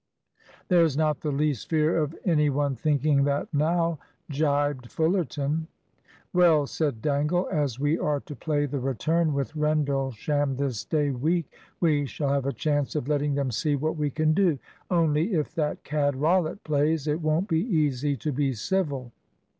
"There's 0.67 0.97
not 0.97 1.19
the 1.19 1.29
least 1.31 1.69
fear 1.69 1.95
of 2.01 2.15
any 2.25 2.49
one 2.49 2.75
thinking 2.75 3.23
that 3.25 3.53
now," 3.53 3.99
gibed 4.31 4.91
Fullerton. 4.91 5.67
"Well," 6.33 6.65
said 6.65 7.03
Dangle, 7.03 7.47
"as 7.51 7.79
we 7.79 7.99
are 7.99 8.19
to 8.21 8.35
play 8.35 8.65
the 8.65 8.79
return 8.79 9.31
with 9.31 9.55
Rendlesham 9.55 10.55
this 10.55 10.83
day 10.85 11.11
week, 11.11 11.53
we 11.79 12.07
shall 12.07 12.29
have 12.29 12.47
a 12.47 12.51
chance 12.51 12.95
of 12.95 13.07
letting 13.07 13.35
them 13.35 13.51
see 13.51 13.75
what 13.75 13.95
we 13.95 14.09
can 14.09 14.33
do. 14.33 14.57
Only 14.89 15.35
if 15.35 15.53
that 15.53 15.83
cad 15.83 16.15
Rollitt 16.15 16.63
plays, 16.63 17.05
it 17.07 17.21
won't 17.21 17.47
be 17.47 17.61
easy 17.61 18.17
to 18.17 18.31
be 18.31 18.53
civil." 18.53 19.11